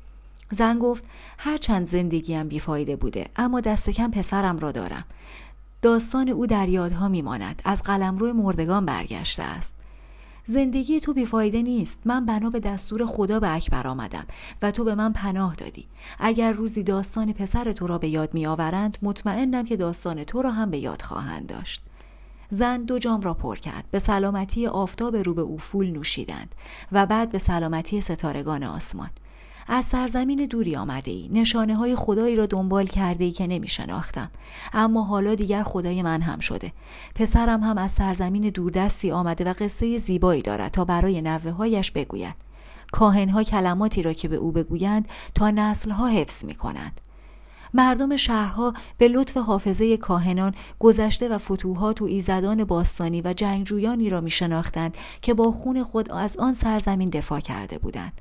زن 0.50 0.78
گفت 0.78 1.04
هرچند 1.38 1.86
زندگیم 1.86 2.48
بیفایده 2.48 2.96
بوده 2.96 3.26
اما 3.36 3.60
دست 3.60 3.90
کم 3.90 4.10
پسرم 4.10 4.58
را 4.58 4.72
دارم. 4.72 5.04
داستان 5.82 6.28
او 6.28 6.46
در 6.46 6.68
یادها 6.68 7.08
میماند. 7.08 7.62
از 7.64 7.82
قلمرو 7.82 8.32
مردگان 8.32 8.86
برگشته 8.86 9.42
است. 9.42 9.74
زندگی 10.44 11.00
تو 11.00 11.12
بیفایده 11.12 11.62
نیست. 11.62 12.00
من 12.04 12.26
بنا 12.26 12.50
به 12.50 12.60
دستور 12.60 13.06
خدا 13.06 13.40
به 13.40 13.54
اکبر 13.54 13.86
آمدم 13.86 14.24
و 14.62 14.70
تو 14.70 14.84
به 14.84 14.94
من 14.94 15.12
پناه 15.12 15.54
دادی. 15.54 15.88
اگر 16.18 16.52
روزی 16.52 16.82
داستان 16.82 17.32
پسر 17.32 17.72
تو 17.72 17.86
را 17.86 17.98
به 17.98 18.08
یاد 18.08 18.34
می 18.34 18.46
آورند 18.46 18.98
مطمئنم 19.02 19.64
که 19.64 19.76
داستان 19.76 20.24
تو 20.24 20.42
را 20.42 20.50
هم 20.50 20.70
به 20.70 20.78
یاد 20.78 21.02
خواهند 21.02 21.46
داشت. 21.46 21.82
زن 22.48 22.84
دو 22.84 22.98
جام 22.98 23.20
را 23.20 23.34
پر 23.34 23.56
کرد. 23.56 23.84
به 23.90 23.98
سلامتی 23.98 24.66
آفتاب 24.66 25.16
رو 25.16 25.34
به 25.34 25.42
افول 25.42 25.90
نوشیدند 25.90 26.54
و 26.92 27.06
بعد 27.06 27.32
به 27.32 27.38
سلامتی 27.38 28.00
ستارگان 28.00 28.64
آسمان. 28.64 29.10
از 29.68 29.84
سرزمین 29.84 30.46
دوری 30.46 30.76
آمده 30.76 31.10
ای 31.10 31.28
نشانه 31.32 31.76
های 31.76 31.96
خدایی 31.96 32.36
را 32.36 32.46
دنبال 32.46 32.86
کرده 32.86 33.24
ای 33.24 33.32
که 33.32 33.46
نمی 33.46 33.68
شناختم 33.68 34.30
اما 34.72 35.02
حالا 35.04 35.34
دیگر 35.34 35.62
خدای 35.62 36.02
من 36.02 36.22
هم 36.22 36.38
شده. 36.38 36.72
پسرم 37.14 37.62
هم 37.62 37.78
از 37.78 37.90
سرزمین 37.90 38.42
دوردستی 38.42 39.10
آمده 39.10 39.44
و 39.44 39.54
قصه 39.58 39.98
زیبایی 39.98 40.42
دارد 40.42 40.70
تا 40.70 40.84
برای 40.84 41.22
نوه 41.22 41.50
هایش 41.50 41.90
بگوید. 41.90 42.34
کاهنها 42.92 43.42
کلماتی 43.42 44.02
را 44.02 44.12
که 44.12 44.28
به 44.28 44.36
او 44.36 44.52
بگویند 44.52 45.08
تا 45.34 45.50
نسلها 45.50 46.06
حفظ 46.06 46.44
می 46.44 46.54
کنند 46.54 47.00
مردم 47.74 48.16
شهرها 48.16 48.74
به 48.98 49.08
لطف 49.08 49.36
حافظه 49.36 49.96
کاهنان 49.96 50.54
گذشته 50.78 51.28
و 51.28 51.38
فتوحات 51.38 52.02
و 52.02 52.04
ایزدان 52.04 52.64
باستانی 52.64 53.22
و 53.22 53.32
جنگجویانی 53.32 54.10
را 54.10 54.20
می 54.20 54.30
شناختند 54.30 54.96
که 55.22 55.34
با 55.34 55.50
خون 55.50 55.82
خود 55.82 56.12
از 56.12 56.36
آن 56.36 56.54
سرزمین 56.54 57.08
دفاع 57.08 57.40
کرده 57.40 57.78
بودند. 57.78 58.20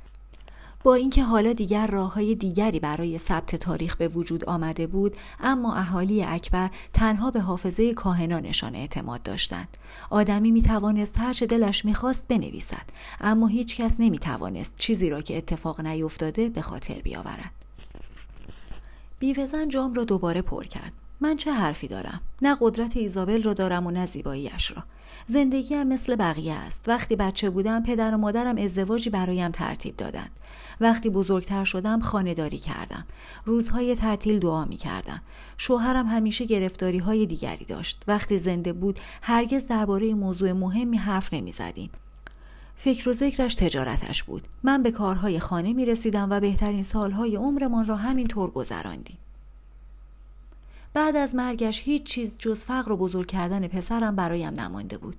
با 0.86 0.96
اینکه 0.96 1.24
حالا 1.24 1.54
دیگر 1.54 1.88
راه 1.88 2.14
های 2.14 2.36
دیگری 2.36 2.80
برای 2.80 3.18
ثبت 3.18 3.56
تاریخ 3.56 3.96
به 3.96 4.08
وجود 4.08 4.46
آمده 4.46 4.88
بود 4.88 5.16
اما 5.40 5.76
اهالی 5.76 6.24
اکبر 6.24 6.70
تنها 6.94 7.32
به 7.32 7.40
حافظه 7.40 7.94
کاهنانشان 7.94 8.76
اعتماد 8.76 9.24
داشتند. 9.24 9.78
آدمی 10.10 10.52
می 10.52 10.62
توانست 10.62 11.20
هرچه 11.20 11.46
دلش 11.46 11.86
می‌خواست 11.86 12.28
بنویسد 12.28 12.86
اما 13.22 13.48
هیچ 13.48 13.78
کس 13.78 13.96
نمی 14.00 14.20
توانست 14.20 14.74
چیزی 14.78 15.10
را 15.10 15.22
که 15.22 15.38
اتفاق 15.38 15.82
نیفتاده 15.82 16.50
به 16.50 16.62
خاطر 16.62 17.02
بیاورد. 17.02 17.52
بیوزن 19.20 19.70
جام 19.70 19.94
را 19.94 20.04
دوباره 20.04 20.42
پر 20.42 20.64
کرد. 20.64 21.05
من 21.22 21.38
چه 21.38 21.52
حرفی 21.52 21.88
دارم؟ 21.88 22.22
نه 22.42 22.58
قدرت 22.62 22.98
ایزابل 22.98 23.44
را 23.44 23.54
دارم 23.54 23.88
و 23.88 23.92
نه 23.92 24.06
زیباییش 24.06 24.72
را 24.72 24.84
زندگی 25.28 25.76
هم 25.76 25.88
مثل 25.88 26.16
بقیه 26.16 26.54
است. 26.54 26.84
وقتی 26.88 27.16
بچه 27.16 27.50
بودم 27.50 27.84
پدر 27.84 28.16
و 28.16 28.18
مادرم 28.18 28.58
ازدواجی 28.58 29.10
برایم 29.10 29.52
ترتیب 29.52 29.98
دادند. 29.98 30.32
وقتی 30.82 31.10
بزرگتر 31.10 31.64
شدم 31.64 32.00
خانهداری 32.00 32.58
کردم. 32.58 33.06
روزهای 33.46 33.96
تعطیل 33.96 34.40
دعا 34.40 34.66
می 34.66 34.78
کردم 34.78 35.22
شوهرم 35.58 36.08
همیشه 36.08 36.46
گرفتاری 36.46 36.98
های 36.98 37.26
دیگری 37.26 37.66
داشت. 37.66 38.04
وقتی 38.08 38.38
زنده 38.38 38.74
بود 38.74 39.00
هرگز 39.22 39.68
درباره 39.68 40.14
موضوع 40.14 40.52
مهمی 40.52 40.98
حرف 40.98 41.34
نمی 41.34 41.52
زدیم 41.52 41.90
فکر 42.76 43.10
و 43.10 43.14
ذکرش 43.14 43.56
تجارتش 43.56 44.24
بود. 44.24 44.48
من 44.64 44.84
به 44.84 44.92
کارهای 44.92 45.40
خانه 45.40 45.74
می 45.74 45.86
رسیدم 45.86 46.28
و 46.30 46.40
بهترین 46.40 46.84
سالهای 46.84 47.36
عمرمان 47.36 47.86
را 47.86 47.96
همینطور 47.96 48.52
گذراندیم. 48.52 49.18
بعد 50.96 51.16
از 51.16 51.36
مرگش 51.36 51.82
هیچ 51.84 52.04
چیز 52.04 52.38
جز 52.38 52.64
فقر 52.64 52.92
و 52.92 52.98
بزرگ 52.98 53.28
کردن 53.28 53.68
پسرم 53.68 54.16
برایم 54.16 54.54
نمانده 54.54 54.98
بود. 54.98 55.18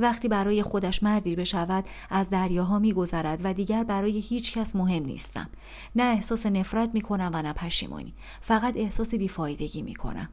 وقتی 0.00 0.28
برای 0.28 0.62
خودش 0.62 1.02
مردی 1.02 1.36
بشود 1.36 1.84
از 2.10 2.30
دریاها 2.30 2.78
میگذرد 2.78 3.40
و 3.44 3.52
دیگر 3.54 3.84
برای 3.84 4.18
هیچ 4.18 4.58
کس 4.58 4.76
مهم 4.76 5.04
نیستم. 5.04 5.48
نه 5.96 6.02
احساس 6.02 6.46
نفرت 6.46 6.90
می‌کنم 6.94 7.30
و 7.34 7.42
نه 7.42 7.52
پشیمانی. 7.52 8.14
فقط 8.40 8.76
احساس 8.76 9.14
بیفایدگی 9.14 9.82
می‌کنم. 9.82 10.28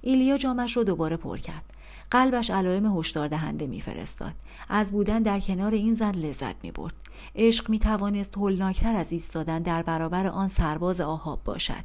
ایلیا 0.00 0.38
جامش 0.38 0.76
رو 0.76 0.84
دوباره 0.84 1.16
پر 1.16 1.38
کرد. 1.38 1.64
قلبش 2.10 2.50
علائم 2.50 2.98
هشدار 2.98 3.28
دهنده 3.28 3.66
میفرستاد. 3.66 4.32
از 4.68 4.92
بودن 4.92 5.22
در 5.22 5.40
کنار 5.40 5.72
این 5.72 5.94
زن 5.94 6.12
لذت 6.12 6.54
می‌برد. 6.62 6.96
عشق 7.34 7.70
می‌توانست 7.70 8.36
هولناکتر 8.36 8.94
از 8.94 9.12
ایستادن 9.12 9.62
در 9.62 9.82
برابر 9.82 10.26
آن 10.26 10.48
سرباز 10.48 11.00
آهاب 11.00 11.44
باشد. 11.44 11.84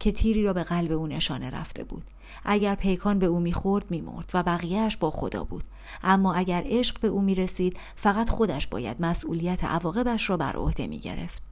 که 0.00 0.12
تیری 0.12 0.44
را 0.44 0.52
به 0.52 0.62
قلب 0.62 0.92
او 0.92 1.06
نشانه 1.06 1.50
رفته 1.50 1.84
بود. 1.84 2.04
اگر 2.44 2.74
پیکان 2.74 3.18
به 3.18 3.26
او 3.26 3.40
می‌خورد 3.40 3.90
میمرد 3.90 4.30
و 4.34 4.42
بقیهش 4.42 4.96
با 4.96 5.10
خدا 5.10 5.44
بود. 5.44 5.64
اما 6.02 6.34
اگر 6.34 6.64
عشق 6.66 7.00
به 7.00 7.08
او 7.08 7.22
می‌رسید 7.22 7.76
فقط 7.96 8.28
خودش 8.28 8.66
باید 8.66 8.96
مسئولیت 9.00 9.64
عواقبش 9.64 10.30
را 10.30 10.36
بر 10.36 10.56
عهده 10.56 10.86
می‌گرفت. 10.86 11.42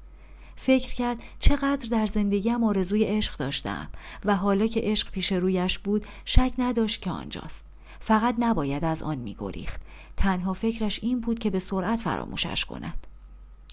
فکر 0.56 0.94
کرد 0.94 1.22
چقدر 1.38 1.88
در 1.90 2.06
زندگیم 2.06 2.64
آرزوی 2.64 3.04
عشق 3.04 3.36
داشتم 3.36 3.88
و 4.24 4.36
حالا 4.36 4.66
که 4.66 4.80
عشق 4.80 5.10
پیش 5.10 5.32
رویش 5.32 5.78
بود 5.78 6.06
شک 6.24 6.52
نداشت 6.58 7.02
که 7.02 7.10
آنجاست. 7.10 7.64
فقط 8.00 8.34
نباید 8.38 8.84
از 8.84 9.02
آن 9.02 9.18
میگریخت. 9.18 9.80
تنها 10.16 10.52
فکرش 10.52 11.00
این 11.02 11.20
بود 11.20 11.38
که 11.38 11.50
به 11.50 11.58
سرعت 11.58 12.00
فراموشش 12.00 12.64
کند. 12.64 13.06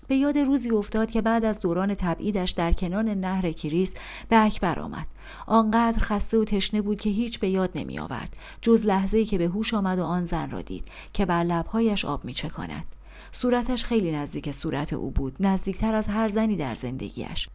به 0.07 0.15
یاد 0.15 0.37
روزی 0.37 0.69
افتاد 0.71 1.11
که 1.11 1.21
بعد 1.21 1.45
از 1.45 1.59
دوران 1.59 1.95
تبعیدش 1.95 2.51
در 2.51 2.73
کنان 2.73 3.09
نهر 3.09 3.51
کریس 3.51 3.93
به 4.29 4.45
اکبر 4.45 4.79
آمد. 4.79 5.07
آنقدر 5.47 5.99
خسته 5.99 6.37
و 6.37 6.43
تشنه 6.43 6.81
بود 6.81 7.01
که 7.01 7.09
هیچ 7.09 7.39
به 7.39 7.49
یاد 7.49 7.71
نمی 7.75 7.99
آورد 7.99 8.37
جز 8.61 8.85
لحظه 8.85 9.25
که 9.25 9.37
به 9.37 9.45
هوش 9.47 9.73
آمد 9.73 9.99
و 9.99 10.03
آن 10.03 10.25
زن 10.25 10.51
را 10.51 10.61
دید 10.61 10.87
که 11.13 11.25
بر 11.25 11.43
لبهایش 11.43 12.05
آب 12.05 12.25
می 12.25 12.33
چکاند. 12.33 12.85
صورتش 13.31 13.85
خیلی 13.85 14.11
نزدیک 14.11 14.51
صورت 14.51 14.93
او 14.93 15.11
بود 15.11 15.35
نزدیکتر 15.39 15.93
از 15.93 16.07
هر 16.07 16.27
زنی 16.27 16.55
در 16.55 16.75
زندگیش 16.75 17.49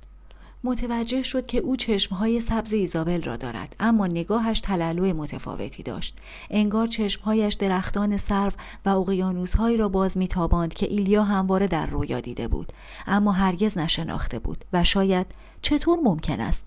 متوجه 0.64 1.22
شد 1.22 1.46
که 1.46 1.58
او 1.58 1.76
چشمهای 1.76 2.40
سبز 2.40 2.72
ایزابل 2.72 3.22
را 3.22 3.36
دارد 3.36 3.76
اما 3.80 4.06
نگاهش 4.06 4.60
تلالو 4.60 5.14
متفاوتی 5.14 5.82
داشت. 5.82 6.16
انگار 6.50 6.86
چشمهایش 6.86 7.54
درختان 7.54 8.16
سرو 8.16 8.52
و 8.84 8.88
اقیانوسهایی 8.88 9.76
را 9.76 9.88
باز 9.88 10.18
میتاباند 10.18 10.74
که 10.74 10.86
ایلیا 10.86 11.24
همواره 11.24 11.66
در 11.66 11.86
رویا 11.86 12.20
دیده 12.20 12.48
بود 12.48 12.72
اما 13.06 13.32
هرگز 13.32 13.78
نشناخته 13.78 14.38
بود 14.38 14.64
و 14.72 14.84
شاید 14.84 15.26
چطور 15.62 15.98
ممکن 16.04 16.40
است 16.40 16.64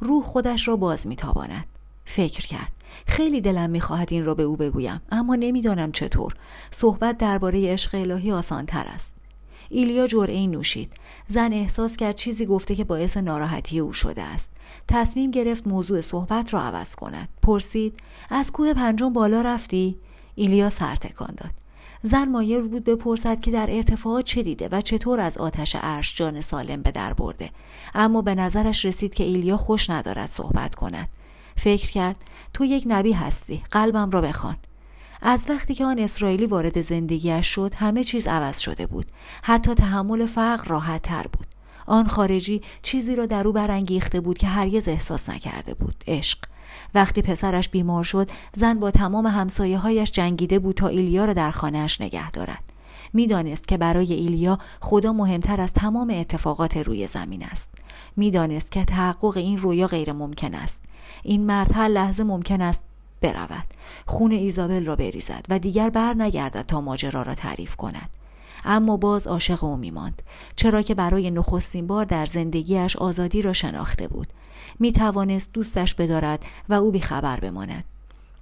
روح 0.00 0.24
خودش 0.24 0.68
را 0.68 0.76
باز 0.76 1.06
میتاباند. 1.06 1.64
فکر 2.04 2.46
کرد. 2.46 2.72
خیلی 3.06 3.40
دلم 3.40 3.70
می‌خواهد 3.70 4.08
این 4.12 4.24
را 4.24 4.34
به 4.34 4.42
او 4.42 4.56
بگویم 4.56 5.00
اما 5.12 5.34
نمی‌دانم 5.34 5.92
چطور. 5.92 6.34
صحبت 6.70 7.18
درباره 7.18 7.72
عشق 7.72 7.94
الهی 7.94 8.32
آسانتر 8.32 8.84
است. 8.86 9.19
ایلیا 9.70 10.06
جرعه 10.06 10.46
نوشید. 10.46 10.92
زن 11.26 11.52
احساس 11.52 11.96
کرد 11.96 12.14
چیزی 12.14 12.46
گفته 12.46 12.74
که 12.74 12.84
باعث 12.84 13.16
ناراحتی 13.16 13.78
او 13.78 13.92
شده 13.92 14.22
است. 14.22 14.50
تصمیم 14.88 15.30
گرفت 15.30 15.66
موضوع 15.66 16.00
صحبت 16.00 16.54
را 16.54 16.62
عوض 16.62 16.94
کند. 16.94 17.28
پرسید 17.42 17.96
از 18.30 18.52
کوه 18.52 18.74
پنجم 18.74 19.12
بالا 19.12 19.42
رفتی؟ 19.42 19.96
ایلیا 20.34 20.70
سر 20.70 20.96
تکان 20.96 21.34
داد. 21.36 21.50
زن 22.02 22.28
مایل 22.28 22.68
بود 22.68 22.84
بپرسد 22.84 23.40
که 23.40 23.50
در 23.50 23.66
ارتفاعات 23.70 24.24
چه 24.24 24.42
دیده 24.42 24.68
و 24.72 24.80
چطور 24.80 25.20
از 25.20 25.38
آتش 25.38 25.76
عرش 25.76 26.16
جان 26.16 26.40
سالم 26.40 26.82
به 26.82 26.90
در 26.90 27.12
برده. 27.12 27.50
اما 27.94 28.22
به 28.22 28.34
نظرش 28.34 28.84
رسید 28.84 29.14
که 29.14 29.24
ایلیا 29.24 29.56
خوش 29.56 29.90
ندارد 29.90 30.28
صحبت 30.28 30.74
کند. 30.74 31.08
فکر 31.56 31.90
کرد 31.90 32.16
تو 32.54 32.64
یک 32.64 32.84
نبی 32.86 33.12
هستی. 33.12 33.62
قلبم 33.70 34.10
را 34.10 34.20
بخوان. 34.20 34.56
از 35.22 35.46
وقتی 35.48 35.74
که 35.74 35.84
آن 35.84 35.98
اسرائیلی 35.98 36.46
وارد 36.46 36.80
زندگیش 36.80 37.46
شد 37.46 37.74
همه 37.74 38.04
چیز 38.04 38.26
عوض 38.26 38.58
شده 38.58 38.86
بود. 38.86 39.06
حتی 39.42 39.74
تحمل 39.74 40.26
فقر 40.26 40.68
راحت 40.68 41.02
تر 41.02 41.26
بود. 41.32 41.46
آن 41.86 42.06
خارجی 42.06 42.62
چیزی 42.82 43.16
را 43.16 43.26
در 43.26 43.46
او 43.46 43.52
برانگیخته 43.52 44.20
بود 44.20 44.38
که 44.38 44.46
هرگز 44.46 44.88
احساس 44.88 45.28
نکرده 45.28 45.74
بود. 45.74 46.04
عشق. 46.06 46.38
وقتی 46.94 47.22
پسرش 47.22 47.68
بیمار 47.68 48.04
شد 48.04 48.30
زن 48.54 48.78
با 48.78 48.90
تمام 48.90 49.26
همسایه 49.26 49.78
هایش 49.78 50.10
جنگیده 50.10 50.58
بود 50.58 50.74
تا 50.76 50.88
ایلیا 50.88 51.24
را 51.24 51.32
در 51.32 51.50
خانهاش 51.50 52.00
نگه 52.00 52.30
دارد. 52.30 52.62
می‌دانست 53.12 53.68
که 53.68 53.76
برای 53.76 54.12
ایلیا 54.12 54.58
خدا 54.80 55.12
مهمتر 55.12 55.60
از 55.60 55.72
تمام 55.72 56.10
اتفاقات 56.10 56.76
روی 56.76 57.06
زمین 57.06 57.44
است. 57.44 57.68
می‌دانست 58.16 58.72
که 58.72 58.84
تحقق 58.84 59.36
این 59.36 59.58
رویا 59.58 59.86
غیر 59.86 60.12
ممکن 60.12 60.54
است. 60.54 60.80
این 61.22 61.46
مرد 61.46 61.72
هر 61.72 61.88
لحظه 61.88 62.24
ممکن 62.24 62.60
است 62.60 62.80
برود. 63.20 63.64
خون 64.06 64.32
ایزابل 64.32 64.86
را 64.86 64.96
بریزد 64.96 65.46
و 65.48 65.58
دیگر 65.58 65.90
بر 65.90 66.14
نگردد 66.14 66.64
تا 66.68 66.80
ماجرا 66.80 67.22
را 67.22 67.34
تعریف 67.34 67.76
کند. 67.76 68.10
اما 68.64 68.96
باز 68.96 69.26
عاشق 69.26 69.64
او 69.64 69.76
میماند. 69.76 70.22
چرا 70.56 70.82
که 70.82 70.94
برای 70.94 71.30
نخستین 71.30 71.86
بار 71.86 72.04
در 72.04 72.26
زندگیش 72.26 72.96
آزادی 72.96 73.42
را 73.42 73.52
شناخته 73.52 74.08
بود. 74.08 74.28
می 74.78 74.92
توانست 74.92 75.52
دوستش 75.52 75.94
بدارد 75.94 76.44
و 76.68 76.74
او 76.74 76.90
بیخبر 76.90 77.40
بماند. 77.40 77.84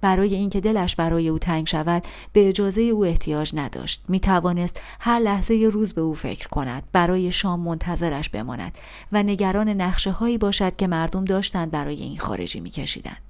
برای 0.01 0.35
اینکه 0.35 0.59
دلش 0.59 0.95
برای 0.95 1.29
او 1.29 1.39
تنگ 1.39 1.67
شود 1.67 2.03
به 2.33 2.49
اجازه 2.49 2.81
او 2.81 3.05
احتیاج 3.05 3.51
نداشت. 3.55 4.03
می 4.07 4.19
توانست 4.19 4.81
هر 4.99 5.19
لحظه 5.19 5.69
روز 5.73 5.93
به 5.93 6.01
او 6.01 6.13
فکر 6.13 6.47
کند 6.47 6.83
برای 6.91 7.31
شام 7.31 7.59
منتظرش 7.59 8.29
بماند 8.29 8.77
و 9.11 9.23
نگران 9.23 9.69
نقشه 9.69 10.11
هایی 10.11 10.37
باشد 10.37 10.75
که 10.75 10.87
مردم 10.87 11.25
داشتند 11.25 11.71
برای 11.71 11.95
این 11.95 12.17
خارجی 12.17 12.59
می 12.59 12.69
کشیدند. 12.69 13.28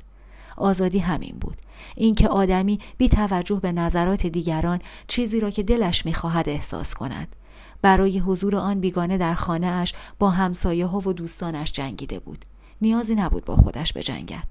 آزادی 0.59 0.99
همین 0.99 1.37
بود. 1.41 1.57
اینکه 1.95 2.27
آدمی 2.27 2.79
بی 2.97 3.09
توجه 3.09 3.59
به 3.59 3.71
نظرات 3.71 4.25
دیگران 4.25 4.79
چیزی 5.07 5.39
را 5.39 5.49
که 5.49 5.63
دلش 5.63 6.05
می‌خواهد 6.05 6.49
احساس 6.49 6.93
کند. 6.93 7.35
برای 7.81 8.19
حضور 8.19 8.55
آن 8.55 8.79
بیگانه 8.79 9.17
در 9.17 9.33
خانه 9.33 9.67
اش 9.67 9.93
با 10.19 10.29
همسایه 10.29 10.85
ها 10.85 10.99
و 10.99 11.13
دوستانش 11.13 11.71
جنگیده 11.71 12.19
بود. 12.19 12.45
نیازی 12.81 13.15
نبود 13.15 13.45
با 13.45 13.55
خودش 13.55 13.93
بجنگد. 13.93 14.47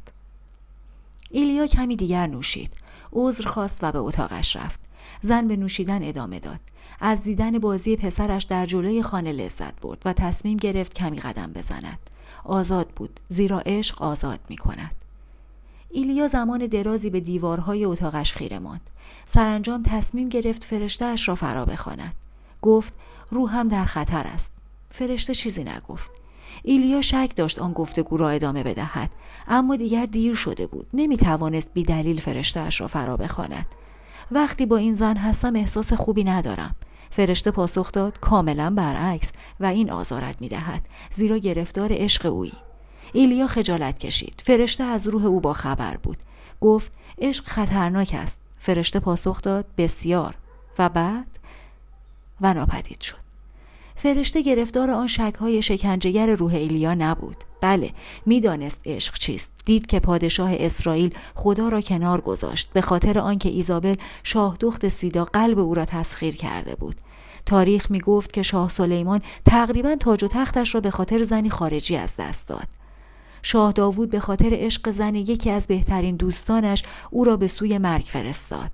ایلیا 1.30 1.66
کمی 1.66 1.96
دیگر 1.96 2.26
نوشید. 2.26 2.72
عذر 3.12 3.46
خواست 3.46 3.78
و 3.82 3.92
به 3.92 3.98
اتاقش 3.98 4.56
رفت. 4.56 4.80
زن 5.20 5.48
به 5.48 5.56
نوشیدن 5.56 6.08
ادامه 6.08 6.38
داد. 6.38 6.60
از 7.00 7.22
دیدن 7.22 7.58
بازی 7.58 7.96
پسرش 7.96 8.44
در 8.44 8.66
جلوی 8.66 9.02
خانه 9.02 9.32
لذت 9.32 9.80
برد 9.80 10.02
و 10.04 10.12
تصمیم 10.12 10.56
گرفت 10.56 10.94
کمی 10.94 11.20
قدم 11.20 11.52
بزند. 11.52 11.98
آزاد 12.44 12.88
بود 12.88 13.20
زیرا 13.28 13.60
عشق 13.60 14.02
آزاد 14.02 14.40
می 14.48 14.56
کند 14.56 15.07
ایلیا 15.90 16.28
زمان 16.28 16.66
درازی 16.66 17.10
به 17.10 17.20
دیوارهای 17.20 17.84
اتاقش 17.84 18.32
خیره 18.32 18.58
ماند. 18.58 18.90
سرانجام 19.24 19.82
تصمیم 19.82 20.28
گرفت 20.28 20.64
فرشتهاش 20.64 21.28
را 21.28 21.34
فرا 21.34 21.64
بخواند. 21.64 22.14
گفت 22.62 22.94
روحم 23.30 23.68
در 23.68 23.84
خطر 23.84 24.26
است. 24.26 24.52
فرشته 24.90 25.34
چیزی 25.34 25.64
نگفت. 25.64 26.10
ایلیا 26.62 27.00
شک 27.00 27.30
داشت 27.36 27.58
آن 27.58 27.72
گفتگو 27.72 28.16
را 28.16 28.30
ادامه 28.30 28.62
بدهد 28.62 29.10
اما 29.48 29.76
دیگر 29.76 30.06
دیر 30.06 30.34
شده 30.34 30.66
بود. 30.66 30.86
نمی 30.94 31.16
توانست 31.16 31.70
بی 31.74 31.84
دلیل 31.84 32.20
فرشتهاش 32.20 32.80
را 32.80 32.86
فرا 32.86 33.16
بخواند. 33.16 33.66
وقتی 34.30 34.66
با 34.66 34.76
این 34.76 34.94
زن 34.94 35.16
هستم 35.16 35.56
احساس 35.56 35.92
خوبی 35.92 36.24
ندارم. 36.24 36.74
فرشته 37.10 37.50
پاسخ 37.50 37.92
داد 37.92 38.20
کاملا 38.20 38.70
برعکس 38.70 39.32
و 39.60 39.66
این 39.66 39.90
آزارت 39.90 40.40
می 40.40 40.48
دهد 40.48 40.82
زیرا 41.10 41.38
گرفتار 41.38 41.90
عشق 41.92 42.26
اویی. 42.26 42.52
ایلیا 43.12 43.46
خجالت 43.46 43.98
کشید. 43.98 44.42
فرشته 44.44 44.84
از 44.84 45.06
روح 45.06 45.24
او 45.24 45.40
با 45.40 45.52
خبر 45.52 45.96
بود. 45.96 46.18
گفت 46.60 46.92
عشق 47.18 47.44
خطرناک 47.44 48.14
است. 48.18 48.40
فرشته 48.58 49.00
پاسخ 49.00 49.42
داد 49.42 49.64
بسیار. 49.78 50.34
و 50.78 50.88
بعد؟ 50.88 51.38
و 52.40 52.54
ناپدید 52.54 53.00
شد. 53.00 53.28
فرشته 53.94 54.42
گرفتار 54.42 54.90
آن 54.90 55.06
شکهای 55.06 55.62
شکنجهگر 55.62 56.34
روح 56.34 56.54
ایلیا 56.54 56.94
نبود. 56.94 57.36
بله 57.60 57.90
می‌دانست 58.26 58.80
عشق 58.86 59.18
چیست. 59.18 59.52
دید 59.64 59.86
که 59.86 60.00
پادشاه 60.00 60.50
اسرائیل 60.52 61.14
خدا 61.34 61.68
را 61.68 61.80
کنار 61.80 62.20
گذاشت. 62.20 62.70
به 62.72 62.80
خاطر 62.80 63.18
آنکه 63.18 63.48
ایزابل 63.48 63.94
شاه 64.22 64.56
دخت 64.60 64.88
سیدا 64.88 65.24
قلب 65.24 65.58
او 65.58 65.74
را 65.74 65.84
تسخیر 65.84 66.36
کرده 66.36 66.74
بود. 66.74 66.96
تاریخ 67.46 67.90
می 67.90 68.00
گفت 68.00 68.32
که 68.32 68.42
شاه 68.42 68.68
سلیمان 68.68 69.22
تقریبا 69.44 69.96
تاج 69.96 70.24
و 70.24 70.28
تختش 70.28 70.74
را 70.74 70.80
به 70.80 70.90
خاطر 70.90 71.22
زنی 71.22 71.50
خارجی 71.50 71.96
از 71.96 72.16
دست 72.18 72.48
داد. 72.48 72.68
شاه 73.42 73.72
داوود 73.72 74.10
به 74.10 74.20
خاطر 74.20 74.50
عشق 74.52 74.90
زن 74.90 75.14
یکی 75.14 75.50
از 75.50 75.66
بهترین 75.66 76.16
دوستانش 76.16 76.82
او 77.10 77.24
را 77.24 77.36
به 77.36 77.46
سوی 77.46 77.78
مرگ 77.78 78.04
فرستاد. 78.04 78.70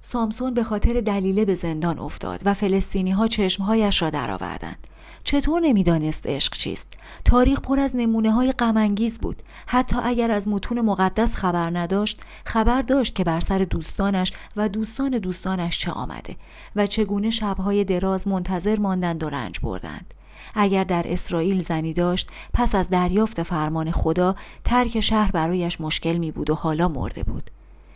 سامسون 0.00 0.54
به 0.54 0.64
خاطر 0.64 1.00
دلیله 1.00 1.44
به 1.44 1.54
زندان 1.54 1.98
افتاد 1.98 2.42
و 2.44 2.54
فلسطینی 2.54 3.10
ها 3.10 3.26
چشمهایش 3.26 4.02
را 4.02 4.10
درآوردند. 4.10 4.86
چطور 5.24 5.60
نمی‌دانست 5.60 6.26
عشق 6.26 6.52
چیست؟ 6.52 6.92
تاریخ 7.24 7.60
پر 7.60 7.78
از 7.78 7.96
نمونه 7.96 8.30
های 8.30 8.52
بود. 9.22 9.42
حتی 9.66 9.96
اگر 10.02 10.30
از 10.30 10.48
متون 10.48 10.80
مقدس 10.80 11.34
خبر 11.34 11.78
نداشت، 11.78 12.20
خبر 12.44 12.82
داشت 12.82 13.14
که 13.14 13.24
بر 13.24 13.40
سر 13.40 13.58
دوستانش 13.58 14.32
و 14.56 14.68
دوستان 14.68 15.10
دوستانش 15.10 15.78
چه 15.78 15.90
آمده 15.90 16.36
و 16.76 16.86
چگونه 16.86 17.30
شبهای 17.30 17.84
دراز 17.84 18.28
منتظر 18.28 18.78
ماندند 18.78 19.24
و 19.24 19.28
رنج 19.28 19.60
بردند. 19.60 20.14
اگر 20.54 20.84
در 20.84 21.04
اسرائیل 21.08 21.62
زنی 21.62 21.92
داشت 21.92 22.30
پس 22.52 22.74
از 22.74 22.88
دریافت 22.88 23.42
فرمان 23.42 23.90
خدا 23.90 24.36
ترک 24.64 25.00
شهر 25.00 25.30
برایش 25.30 25.80
مشکل 25.80 26.16
می 26.16 26.30
بود 26.30 26.50
و 26.50 26.54
حالا 26.54 26.88
مرده 26.88 27.22
بود. 27.22 27.50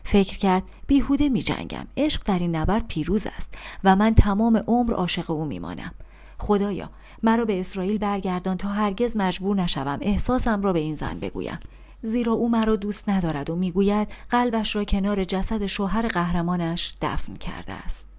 فکر 0.05 0.39
کرد 0.39 0.63
بیهوده 0.87 1.29
می 1.29 1.43
جنگم. 1.43 1.87
عشق 1.97 2.23
در 2.25 2.39
این 2.39 2.57
نبرد 2.57 2.89
پیروز 2.89 3.27
است 3.37 3.55
و 3.85 3.97
من 3.97 4.15
تمام 4.15 4.57
عمر 4.67 4.93
عاشق 4.93 5.31
او 5.31 5.45
میمانم 5.45 5.93
خدایا 6.39 6.91
مرا 7.23 7.45
به 7.45 7.61
اسرائیل 7.61 7.99
برگردان 7.99 8.57
تا 8.57 8.69
هرگز 8.69 9.17
مجبور 9.17 9.57
نشوم. 9.57 9.99
احساسم 10.01 10.63
را 10.63 10.73
به 10.73 10.79
این 10.79 10.95
زن 10.95 11.19
بگویم. 11.21 11.59
زیرا 12.03 12.33
او 12.33 12.49
مرا 12.49 12.77
دوست 12.77 13.09
ندارد 13.09 13.51
و 13.51 13.57
می‌گوید 13.57 14.09
قلبش 14.31 14.77
را 14.77 14.85
کنار 14.85 15.25
جسد 15.25 15.67
شوهر 15.67 16.09
قهرمانش 16.09 16.95
دفن 17.03 17.35
کرده 17.35 17.73
است. 17.73 18.10